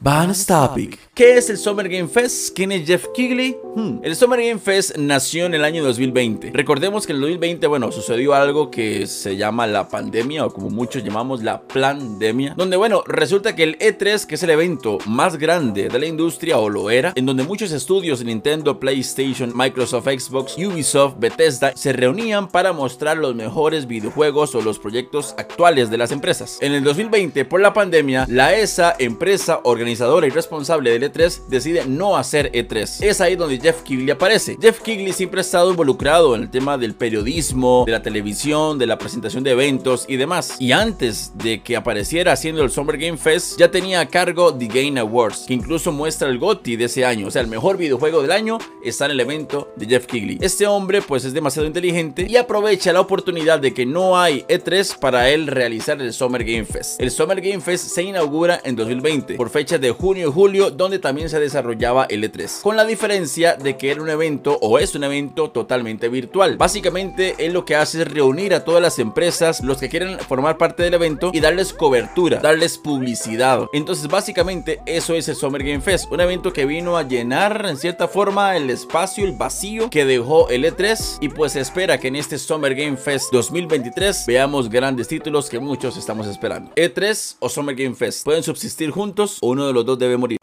[0.00, 0.96] Bonus Topic.
[1.12, 2.54] ¿Qué es el Summer Game Fest?
[2.54, 3.56] ¿Quién es Jeff Kigley?
[3.74, 3.98] Hmm.
[4.04, 6.52] El Summer Game Fest nació en el año 2020.
[6.54, 10.70] Recordemos que en el 2020, bueno, sucedió algo que se llama la pandemia o como
[10.70, 15.36] muchos llamamos la pandemia, donde bueno, resulta que el E3, que es el evento más
[15.36, 20.06] grande de la industria o lo era, en donde muchos estudios de Nintendo, PlayStation, Microsoft,
[20.06, 25.98] Xbox, Ubisoft, Bethesda se reunían para mostrar los mejores videojuegos o los proyectos actuales de
[25.98, 26.58] las empresas.
[26.60, 31.46] En el 2020, por la pandemia, la ESA, empresa organizada organizadora y responsable del E3
[31.48, 33.02] decide no hacer E3.
[33.02, 34.58] Es ahí donde Jeff Kigley aparece.
[34.60, 38.86] Jeff Kigley siempre ha estado involucrado en el tema del periodismo, de la televisión, de
[38.86, 40.56] la presentación de eventos y demás.
[40.58, 44.66] Y antes de que apareciera haciendo el Summer Game Fest, ya tenía a cargo The
[44.66, 47.28] Game Awards, que incluso muestra el GOTY de ese año.
[47.28, 50.36] O sea, el mejor videojuego del año está en el evento de Jeff Kigley.
[50.42, 54.98] Este hombre pues es demasiado inteligente y aprovecha la oportunidad de que no hay E3
[54.98, 57.00] para él realizar el Summer Game Fest.
[57.00, 60.98] El Summer Game Fest se inaugura en 2020 por fecha de junio y julio donde
[60.98, 64.94] también se desarrollaba el E3 con la diferencia de que era un evento o es
[64.94, 66.56] un evento totalmente virtual.
[66.56, 70.58] Básicamente él lo que hace es reunir a todas las empresas los que quieren formar
[70.58, 73.66] parte del evento y darles cobertura darles publicidad.
[73.72, 77.76] Entonces básicamente eso es el Summer Game Fest un evento que vino a llenar en
[77.76, 82.08] cierta forma el espacio el vacío que dejó el E3 y pues se espera que
[82.08, 86.70] en este Summer Game Fest 2023 veamos grandes títulos que muchos estamos esperando.
[86.74, 90.38] E3 o Summer Game Fest pueden subsistir juntos o uno de los dos morir.